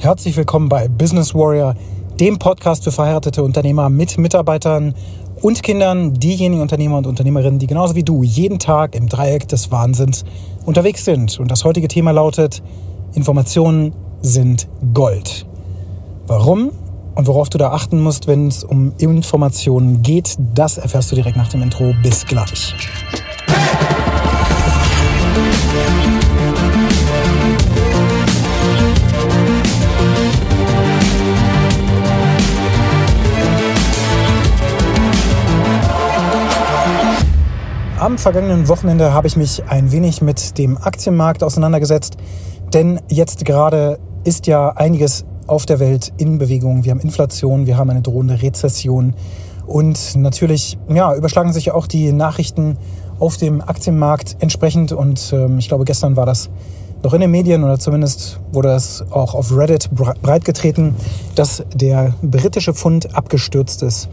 [0.00, 1.74] Herzlich willkommen bei Business Warrior,
[2.20, 4.94] dem Podcast für verheiratete Unternehmer mit Mitarbeitern
[5.42, 9.72] und Kindern, diejenigen Unternehmer und Unternehmerinnen, die genauso wie du jeden Tag im Dreieck des
[9.72, 10.24] Wahnsinns
[10.64, 11.40] unterwegs sind.
[11.40, 12.62] Und das heutige Thema lautet,
[13.14, 13.92] Informationen
[14.22, 15.46] sind Gold.
[16.28, 16.70] Warum
[17.16, 21.36] und worauf du da achten musst, wenn es um Informationen geht, das erfährst du direkt
[21.36, 21.92] nach dem Intro.
[22.04, 22.72] Bis gleich.
[37.98, 42.16] Am vergangenen Wochenende habe ich mich ein wenig mit dem Aktienmarkt auseinandergesetzt,
[42.72, 46.84] denn jetzt gerade ist ja einiges auf der Welt in Bewegung.
[46.84, 49.14] Wir haben Inflation, wir haben eine drohende Rezession
[49.66, 52.78] und natürlich ja, überschlagen sich auch die Nachrichten
[53.18, 56.50] auf dem Aktienmarkt entsprechend und ähm, ich glaube gestern war das
[57.02, 59.90] noch in den Medien oder zumindest wurde es auch auf Reddit
[60.22, 60.94] breitgetreten,
[61.34, 64.08] dass der britische Pfund abgestürzt ist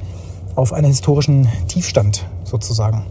[0.56, 3.06] auf einen historischen Tiefstand sozusagen.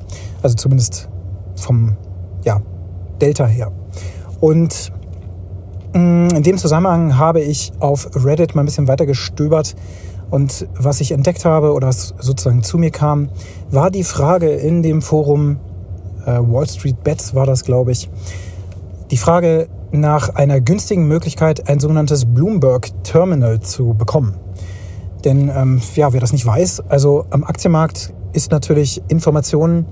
[0.45, 1.09] Also zumindest
[1.57, 1.97] vom
[2.45, 2.61] ja,
[3.19, 3.73] Delta her.
[4.41, 4.93] Und
[5.95, 9.75] mm, in dem Zusammenhang habe ich auf Reddit mal ein bisschen weiter gestöbert
[10.29, 13.31] und was ich entdeckt habe oder was sozusagen zu mir kam,
[13.71, 15.61] war die Frage in dem Forum
[16.27, 18.11] äh, Wall Street Bets war das, glaube ich,
[19.11, 24.35] die Frage nach einer günstigen Möglichkeit, ein sogenanntes Bloomberg Terminal zu bekommen.
[25.25, 29.87] Denn ähm, ja, wer das nicht weiß, also am Aktienmarkt ist natürlich Informationen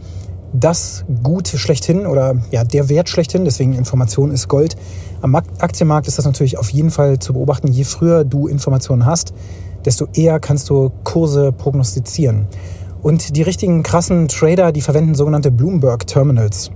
[0.52, 4.76] das Gut schlechthin oder ja, der Wert schlechthin, deswegen Information ist Gold.
[5.20, 7.68] Am Aktienmarkt ist das natürlich auf jeden Fall zu beobachten.
[7.68, 9.32] Je früher du Informationen hast,
[9.84, 12.46] desto eher kannst du Kurse prognostizieren.
[13.02, 16.70] Und die richtigen krassen Trader, die verwenden sogenannte Bloomberg Terminals.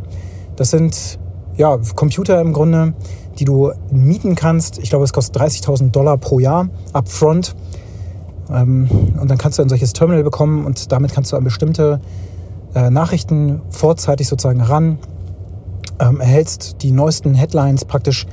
[0.56, 1.18] Das sind
[1.56, 2.94] ja, Computer im Grunde,
[3.38, 4.78] die du mieten kannst.
[4.78, 7.54] Ich glaube, es kostet 30.000 Dollar pro Jahr upfront.
[8.50, 8.88] Ähm,
[9.20, 12.00] und dann kannst du ein solches Terminal bekommen und damit kannst du an bestimmte
[12.74, 14.98] äh, Nachrichten vorzeitig sozusagen ran,
[16.00, 18.26] ähm, erhältst die neuesten Headlines praktisch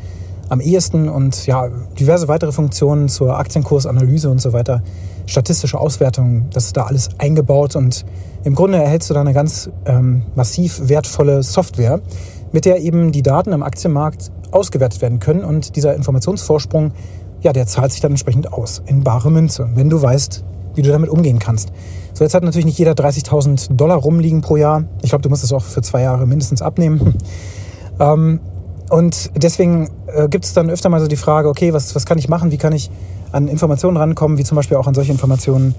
[0.50, 4.84] am ehesten und ja, diverse weitere Funktionen zur Aktienkursanalyse und so weiter,
[5.26, 8.06] statistische Auswertung, das ist da alles eingebaut und
[8.44, 12.02] im Grunde erhältst du da eine ganz ähm, massiv wertvolle Software,
[12.52, 16.92] mit der eben die Daten am Aktienmarkt ausgewertet werden können und dieser Informationsvorsprung,
[17.42, 20.44] ja, der zahlt sich dann entsprechend aus in bare Münze, wenn du weißt,
[20.76, 21.72] wie du damit umgehen kannst.
[22.14, 24.86] So, jetzt hat natürlich nicht jeder 30.000 Dollar rumliegen pro Jahr.
[25.02, 27.16] Ich glaube, du musst es auch für zwei Jahre mindestens abnehmen.
[28.00, 28.40] ähm,
[28.90, 32.18] und deswegen äh, gibt es dann öfter mal so die Frage, okay, was, was kann
[32.18, 32.52] ich machen?
[32.52, 32.92] Wie kann ich
[33.32, 35.74] an Informationen rankommen, wie zum Beispiel auch an solche Informationen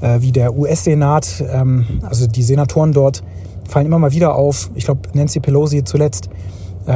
[0.00, 3.22] äh, wie der US-Senat, ähm, also die Senatoren dort
[3.68, 4.70] fallen immer mal wieder auf.
[4.74, 6.28] Ich glaube, Nancy Pelosi zuletzt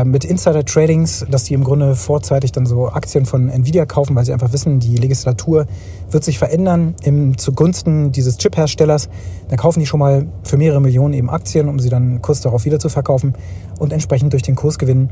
[0.04, 4.34] mit Insider-Tradings, dass die im Grunde vorzeitig dann so Aktien von Nvidia kaufen, weil sie
[4.34, 5.66] einfach wissen, die Legislatur
[6.10, 9.08] wird sich verändern im, zugunsten dieses Chip-Herstellers.
[9.48, 12.66] Dann kaufen die schon mal für mehrere Millionen eben Aktien, um sie dann kurz darauf
[12.66, 13.34] wieder zu verkaufen
[13.78, 15.08] und entsprechend durch den Kursgewinn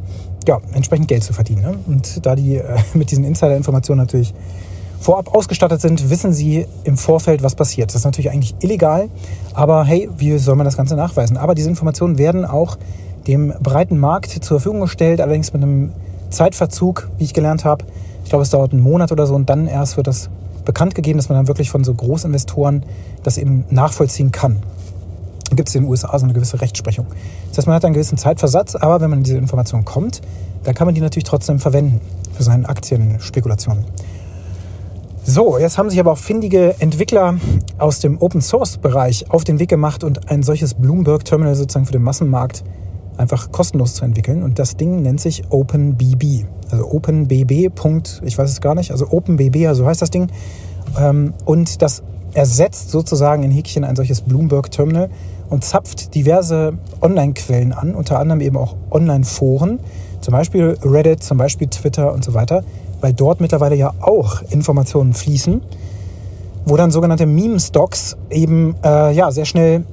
[0.46, 1.62] ja, entsprechend Geld zu verdienen.
[1.62, 1.78] Ne?
[1.86, 4.34] Und da die äh, mit diesen Insider-Informationen natürlich
[5.00, 7.90] vorab ausgestattet sind, wissen sie im Vorfeld, was passiert.
[7.90, 9.08] Das ist natürlich eigentlich illegal,
[9.54, 11.36] aber hey, wie soll man das Ganze nachweisen?
[11.36, 12.76] Aber diese Informationen werden auch
[13.26, 15.92] dem breiten Markt zur Verfügung gestellt, allerdings mit einem
[16.30, 17.84] Zeitverzug, wie ich gelernt habe.
[18.24, 20.30] Ich glaube, es dauert einen Monat oder so und dann erst wird das
[20.64, 22.82] bekannt gegeben, dass man dann wirklich von so Großinvestoren
[23.22, 24.56] das eben nachvollziehen kann.
[25.48, 27.06] Da gibt es in den USA so eine gewisse Rechtsprechung.
[27.48, 30.20] Das heißt, man hat einen gewissen Zeitversatz, aber wenn man diese Information kommt,
[30.64, 32.00] dann kann man die natürlich trotzdem verwenden
[32.34, 33.84] für seine Aktienspekulationen.
[35.24, 37.34] So, jetzt haben sich aber auch findige Entwickler
[37.78, 41.86] aus dem Open Source Bereich auf den Weg gemacht und ein solches Bloomberg Terminal sozusagen
[41.86, 42.62] für den Massenmarkt
[43.16, 44.42] einfach kostenlos zu entwickeln.
[44.42, 46.44] Und das Ding nennt sich OpenBB.
[46.70, 47.70] Also OpenBB.
[48.24, 48.90] Ich weiß es gar nicht.
[48.90, 50.28] Also OpenBB, also heißt das Ding.
[50.98, 52.02] Ähm, und das
[52.34, 55.08] ersetzt sozusagen in Häkchen ein solches Bloomberg-Terminal
[55.48, 59.80] und zapft diverse Online-Quellen an, unter anderem eben auch Online-Foren,
[60.20, 62.62] zum Beispiel Reddit, zum Beispiel Twitter und so weiter,
[63.00, 65.62] weil dort mittlerweile ja auch Informationen fließen,
[66.66, 69.84] wo dann sogenannte Meme-Stocks eben äh, ja, sehr schnell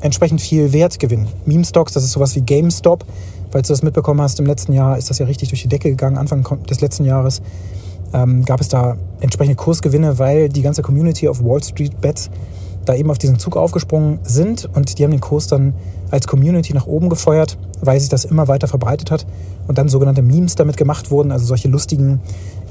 [0.00, 1.28] entsprechend viel Wert gewinnen.
[1.46, 3.04] Meme Stocks, das ist sowas wie GameStop.
[3.50, 5.90] Falls du das mitbekommen hast, im letzten Jahr ist das ja richtig durch die Decke
[5.90, 6.16] gegangen.
[6.16, 7.42] Anfang des letzten Jahres
[8.12, 12.30] ähm, gab es da entsprechende Kursgewinne, weil die ganze Community auf Wall Street Bets
[12.84, 15.74] da eben auf diesen Zug aufgesprungen sind und die haben den Kurs dann
[16.10, 19.26] als Community nach oben gefeuert, weil sich das immer weiter verbreitet hat
[19.68, 22.20] und dann sogenannte Memes damit gemacht wurden, also solche lustigen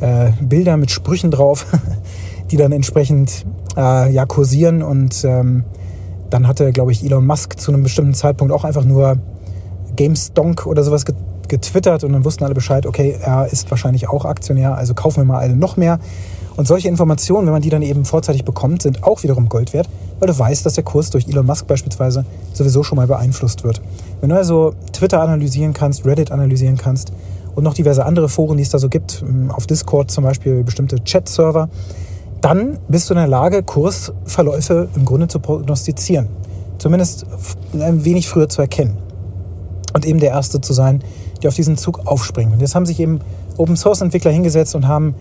[0.02, 1.68] äh, Bilder mit Sprüchen drauf,
[2.52, 3.46] die dann entsprechend
[3.78, 5.64] äh, ja kursieren und ähm,
[6.30, 9.18] dann hatte, glaube ich, Elon Musk zu einem bestimmten Zeitpunkt auch einfach nur
[9.96, 11.06] GameStonk oder sowas
[11.48, 15.26] getwittert und dann wussten alle Bescheid, okay, er ist wahrscheinlich auch Aktionär, also kaufen wir
[15.26, 16.00] mal alle noch mehr.
[16.56, 19.88] Und solche Informationen, wenn man die dann eben vorzeitig bekommt, sind auch wiederum Gold wert,
[20.20, 23.82] weil du weißt, dass der Kurs durch Elon Musk beispielsweise sowieso schon mal beeinflusst wird.
[24.22, 27.14] Wenn du also Twitter analysieren kannst, Reddit analysieren kannst
[27.56, 31.04] und noch diverse andere Foren, die es da so gibt, auf Discord zum Beispiel bestimmte
[31.04, 31.70] Chat-Server,
[32.42, 36.28] dann bist du in der Lage, Kursverläufe im Grunde zu prognostizieren.
[36.78, 37.26] Zumindest
[37.74, 38.98] ein wenig früher zu erkennen.
[39.94, 41.04] Und eben der Erste zu sein,
[41.42, 42.54] der auf diesen Zug aufspringt.
[42.54, 43.20] Und jetzt haben sich eben
[43.58, 45.16] Open Source Entwickler hingesetzt und haben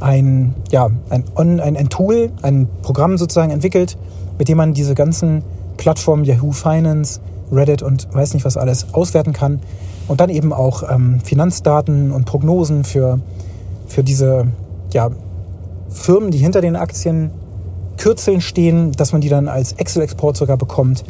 [0.00, 3.98] ein, ja, ein, ein, ein Tool, ein Programm sozusagen entwickelt,
[4.38, 5.42] mit dem man diese ganzen
[5.76, 7.20] Plattformen Yahoo Finance,
[7.50, 9.60] Reddit und weiß nicht was alles auswerten kann
[10.08, 13.20] und dann eben auch ähm, Finanzdaten und Prognosen für,
[13.86, 14.46] für diese
[14.92, 15.10] ja,
[15.92, 17.30] Firmen, die hinter den Aktien
[17.96, 21.04] Kürzeln stehen, dass man die dann als Excel-Export sogar bekommt.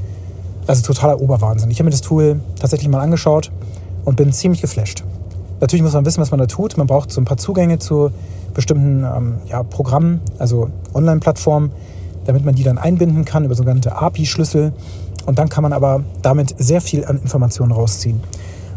[0.67, 1.71] Also totaler Oberwahnsinn.
[1.71, 3.51] Ich habe mir das Tool tatsächlich mal angeschaut
[4.05, 5.05] und bin ziemlich geflasht.
[5.61, 6.77] Natürlich muss man wissen, was man da tut.
[6.77, 8.11] Man braucht so ein paar Zugänge zu
[8.53, 11.73] bestimmten ähm, ja, Programmen, also Online-Plattformen,
[12.25, 14.73] damit man die dann einbinden kann über sogenannte API-Schlüssel.
[15.25, 18.21] Und dann kann man aber damit sehr viel an Informationen rausziehen.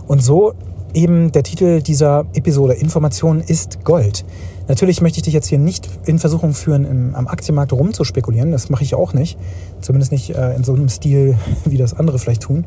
[0.08, 0.54] Und so
[0.96, 4.26] eben der Titel dieser Episode, Information ist Gold.
[4.68, 8.52] Natürlich möchte ich dich jetzt hier nicht in Versuchung führen, im, am Aktienmarkt rumzuspekulieren.
[8.52, 9.38] Das mache ich auch nicht.
[9.82, 12.66] Zumindest nicht äh, in so einem Stil, wie das andere vielleicht tun.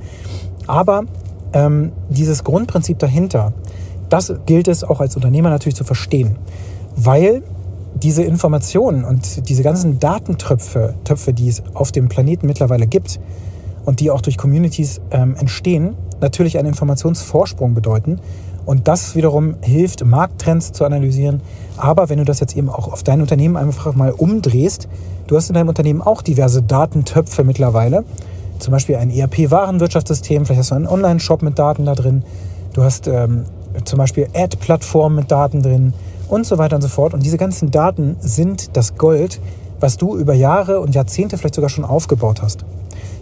[0.67, 1.05] Aber
[1.53, 3.53] ähm, dieses Grundprinzip dahinter,
[4.09, 6.37] das gilt es auch als Unternehmer natürlich zu verstehen.
[6.95, 7.43] Weil
[7.95, 13.19] diese Informationen und diese ganzen Datentöpfe, Töpfe, die es auf dem Planeten mittlerweile gibt
[13.85, 18.21] und die auch durch Communities ähm, entstehen, natürlich einen Informationsvorsprung bedeuten.
[18.67, 21.41] Und das wiederum hilft, Markttrends zu analysieren.
[21.77, 24.89] Aber wenn du das jetzt eben auch auf dein Unternehmen einfach mal umdrehst,
[25.27, 28.05] du hast in deinem Unternehmen auch diverse Datentöpfe mittlerweile.
[28.59, 32.25] Zum Beispiel ein ERP-Warenwirtschaftssystem, vielleicht hast du einen Online-Shop mit Daten da drin.
[32.75, 33.45] Du hast ähm,
[33.85, 35.95] zum Beispiel Ad-Plattformen mit Daten drin
[36.29, 37.15] und so weiter und so fort.
[37.15, 39.41] Und diese ganzen Daten sind das Gold,
[39.81, 42.65] was du über Jahre und Jahrzehnte vielleicht sogar schon aufgebaut hast.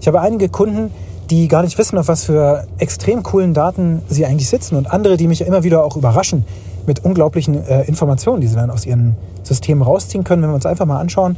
[0.00, 0.90] Ich habe einige Kunden,
[1.30, 5.16] die gar nicht wissen, auf was für extrem coolen Daten sie eigentlich sitzen und andere,
[5.16, 6.44] die mich immer wieder auch überraschen
[6.86, 10.66] mit unglaublichen äh, Informationen, die sie dann aus ihren Systemen rausziehen können, wenn wir uns
[10.66, 11.36] einfach mal anschauen,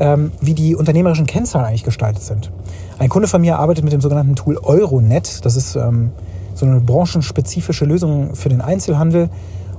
[0.00, 2.50] ähm, wie die unternehmerischen Kennzahlen eigentlich gestaltet sind.
[2.98, 5.44] Ein Kunde von mir arbeitet mit dem sogenannten Tool Euronet.
[5.44, 6.10] Das ist ähm,
[6.54, 9.30] so eine branchenspezifische Lösung für den Einzelhandel.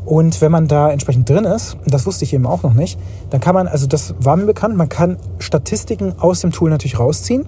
[0.06, 2.98] Und wenn man da entsprechend drin ist, das wusste ich eben auch noch nicht,
[3.30, 6.98] dann kann man, also das war mir bekannt, man kann Statistiken aus dem Tool natürlich
[6.98, 7.46] rausziehen.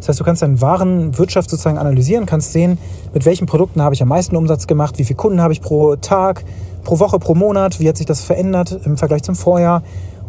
[0.00, 2.78] Das heißt, du kannst deine Warenwirtschaft sozusagen analysieren, kannst sehen,
[3.14, 5.96] mit welchen Produkten habe ich am meisten Umsatz gemacht, wie viele Kunden habe ich pro
[5.96, 6.44] Tag,
[6.84, 9.82] pro Woche, pro Monat, wie hat sich das verändert im Vergleich zum Vorjahr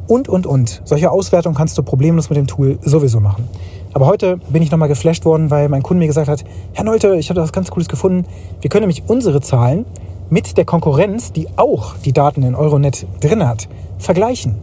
[0.07, 0.81] und, und, und.
[0.83, 3.47] Solche Auswertungen kannst du problemlos mit dem Tool sowieso machen.
[3.93, 7.15] Aber heute bin ich nochmal geflasht worden, weil mein Kunde mir gesagt hat, Herr Neute,
[7.15, 8.25] ich habe da was ganz Cooles gefunden.
[8.59, 9.85] Wir können nämlich unsere Zahlen
[10.29, 13.67] mit der Konkurrenz, die auch die Daten in Euronet drin hat,
[13.99, 14.55] vergleichen.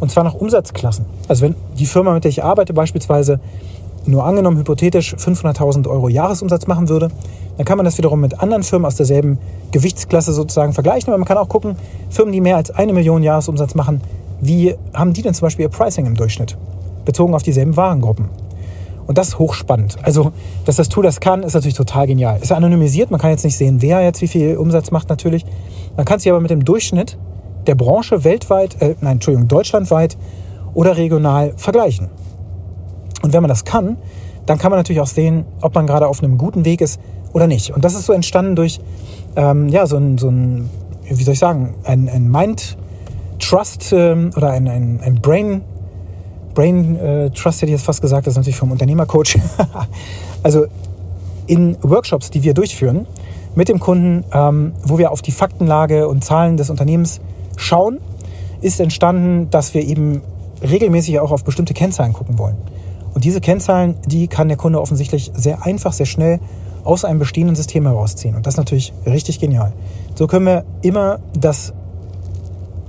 [0.00, 1.06] Und zwar nach Umsatzklassen.
[1.28, 3.40] Also wenn die Firma, mit der ich arbeite, beispielsweise
[4.06, 7.08] nur angenommen hypothetisch 500.000 Euro Jahresumsatz machen würde,
[7.56, 9.38] dann kann man das wiederum mit anderen Firmen aus derselben
[9.70, 11.08] Gewichtsklasse sozusagen vergleichen.
[11.08, 11.76] Aber man kann auch gucken,
[12.10, 14.00] Firmen, die mehr als eine Million Jahresumsatz machen,
[14.40, 16.56] wie haben die denn zum Beispiel ihr Pricing im Durchschnitt?
[17.04, 18.28] Bezogen auf dieselben Warengruppen.
[19.06, 19.96] Und das ist hochspannend.
[20.02, 20.32] Also,
[20.64, 22.38] dass das Tool das kann, ist natürlich total genial.
[22.40, 25.44] Ist anonymisiert, man kann jetzt nicht sehen, wer jetzt wie viel Umsatz macht natürlich.
[25.96, 27.18] Man kann sich aber mit dem Durchschnitt
[27.66, 30.16] der Branche weltweit, äh, nein, Entschuldigung, deutschlandweit
[30.72, 32.08] oder regional vergleichen.
[33.24, 33.96] Und wenn man das kann,
[34.44, 37.00] dann kann man natürlich auch sehen, ob man gerade auf einem guten Weg ist
[37.32, 37.70] oder nicht.
[37.70, 38.80] Und das ist so entstanden durch
[39.34, 40.68] ähm, ja, so ein, so ein,
[41.08, 42.76] wie soll ich sagen, ein, ein Mind
[43.38, 45.62] Trust ähm, oder ein, ein, ein Brain,
[46.52, 49.38] Brain äh, Trust hätte ich jetzt fast gesagt, das ist natürlich vom Unternehmercoach.
[50.42, 50.66] also
[51.46, 53.06] in Workshops, die wir durchführen
[53.54, 57.22] mit dem Kunden, ähm, wo wir auf die Faktenlage und Zahlen des Unternehmens
[57.56, 58.00] schauen,
[58.60, 60.20] ist entstanden, dass wir eben
[60.62, 62.73] regelmäßig auch auf bestimmte Kennzahlen gucken wollen.
[63.14, 66.40] Und diese Kennzahlen, die kann der Kunde offensichtlich sehr einfach, sehr schnell
[66.82, 68.34] aus einem bestehenden System herausziehen.
[68.34, 69.72] Und das ist natürlich richtig genial.
[70.16, 71.72] So können wir immer das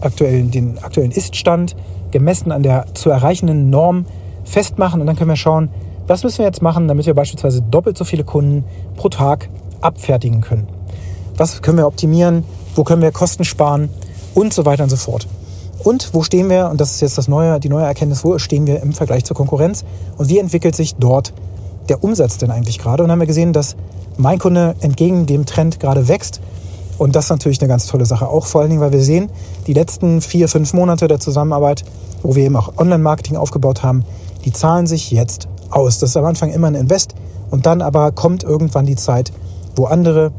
[0.01, 1.75] aktuellen, den aktuellen Iststand
[2.11, 4.05] gemessen an der zu erreichenden Norm
[4.43, 5.69] festmachen und dann können wir schauen,
[6.07, 8.63] was müssen wir jetzt machen, damit wir beispielsweise doppelt so viele Kunden
[8.95, 9.49] pro Tag
[9.81, 10.67] abfertigen können.
[11.35, 12.43] Was können wir optimieren,
[12.75, 13.89] wo können wir Kosten sparen
[14.35, 15.27] und so weiter und so fort.
[15.85, 18.65] Und wo stehen wir, und das ist jetzt das neue, die neue Erkenntnis, wo stehen
[18.65, 19.85] wir im Vergleich zur Konkurrenz
[20.17, 21.31] und wie entwickelt sich dort
[21.89, 23.03] der Umsatz denn eigentlich gerade?
[23.03, 23.75] Und dann haben wir gesehen, dass
[24.17, 26.41] mein Kunde entgegen dem Trend gerade wächst.
[26.97, 28.27] Und das ist natürlich eine ganz tolle Sache.
[28.27, 29.29] Auch vor allen Dingen, weil wir sehen,
[29.67, 31.83] die letzten vier, fünf Monate der Zusammenarbeit,
[32.23, 34.05] wo wir eben auch Online-Marketing aufgebaut haben,
[34.43, 35.99] die zahlen sich jetzt aus.
[35.99, 37.13] Das ist am Anfang immer ein Invest
[37.51, 39.31] und dann aber kommt irgendwann die Zeit,
[39.75, 40.31] wo andere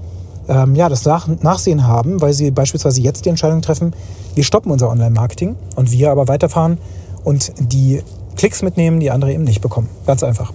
[0.48, 3.94] ähm, ja, das Nach Nachsehen haben, weil sie beispielsweise jetzt die Entscheidung treffen,
[4.34, 6.78] wir stoppen unser Online-Marketing und wir aber weiterfahren
[7.24, 8.02] und die
[8.36, 9.88] Klicks mitnehmen, die andere eben nicht bekommen.
[10.06, 10.52] Ganz einfach.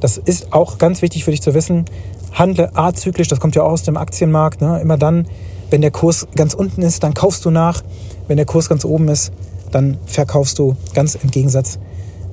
[0.00, 1.84] Das ist auch ganz wichtig für dich zu wissen.
[2.32, 4.60] Handle azyklisch, das kommt ja auch aus dem Aktienmarkt.
[4.60, 4.80] Ne?
[4.80, 5.26] Immer dann,
[5.70, 7.82] wenn der Kurs ganz unten ist, dann kaufst du nach.
[8.28, 9.32] Wenn der Kurs ganz oben ist,
[9.72, 11.78] dann verkaufst du ganz im Gegensatz,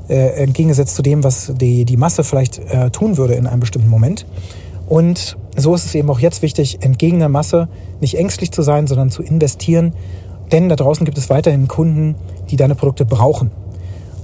[0.09, 3.59] äh, im Gegensatz zu dem, was die, die Masse vielleicht äh, tun würde in einem
[3.59, 4.25] bestimmten Moment.
[4.87, 7.67] Und so ist es eben auch jetzt wichtig, entgegen der Masse
[7.99, 9.93] nicht ängstlich zu sein, sondern zu investieren.
[10.51, 12.15] Denn da draußen gibt es weiterhin Kunden,
[12.49, 13.51] die deine Produkte brauchen.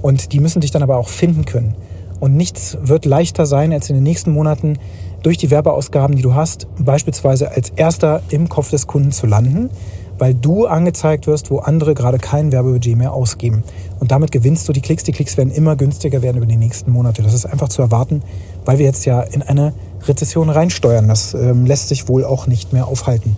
[0.00, 1.74] Und die müssen dich dann aber auch finden können.
[2.20, 4.78] Und nichts wird leichter sein, als in den nächsten Monaten
[5.22, 9.70] durch die Werbeausgaben, die du hast, beispielsweise als erster im Kopf des Kunden zu landen,
[10.18, 13.64] weil du angezeigt wirst, wo andere gerade kein Werbebudget mehr ausgeben.
[14.00, 15.04] Und damit gewinnst du die Klicks.
[15.04, 17.22] Die Klicks werden immer günstiger werden über die nächsten Monate.
[17.22, 18.22] Das ist einfach zu erwarten,
[18.64, 19.72] weil wir jetzt ja in eine
[20.06, 21.08] Rezession reinsteuern.
[21.08, 23.36] Das ähm, lässt sich wohl auch nicht mehr aufhalten.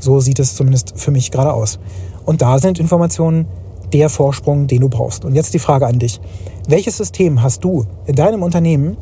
[0.00, 1.78] So sieht es zumindest für mich gerade aus.
[2.24, 3.46] Und da sind Informationen
[3.92, 5.24] der Vorsprung, den du brauchst.
[5.24, 6.20] Und jetzt die Frage an dich.
[6.68, 8.96] Welches System hast du in deinem Unternehmen,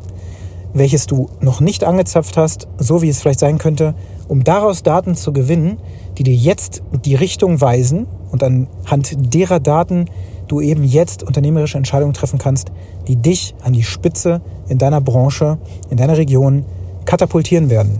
[0.73, 3.95] welches du noch nicht angezapft hast, so wie es vielleicht sein könnte,
[4.27, 5.77] um daraus Daten zu gewinnen,
[6.17, 10.05] die dir jetzt die Richtung weisen und anhand derer Daten
[10.47, 12.71] du eben jetzt unternehmerische Entscheidungen treffen kannst,
[13.07, 15.57] die dich an die Spitze in deiner Branche,
[15.89, 16.65] in deiner Region
[17.05, 17.99] katapultieren werden.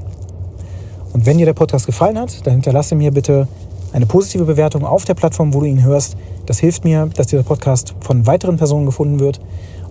[1.13, 3.47] Und wenn dir der Podcast gefallen hat, dann hinterlasse mir bitte
[3.93, 6.17] eine positive Bewertung auf der Plattform, wo du ihn hörst.
[6.45, 9.39] Das hilft mir, dass dieser Podcast von weiteren Personen gefunden wird.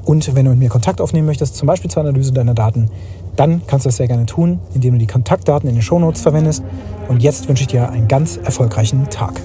[0.06, 2.88] Und wenn du mit mir Kontakt aufnehmen möchtest, zum Beispiel zur Analyse deiner Daten,
[3.34, 6.62] dann kannst du das sehr gerne tun, indem du die Kontaktdaten in den Shownotes verwendest.
[7.08, 9.42] Und jetzt wünsche ich dir einen ganz erfolgreichen Tag.